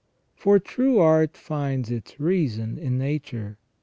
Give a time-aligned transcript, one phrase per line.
[0.35, 3.59] For true art finds its reason in nature.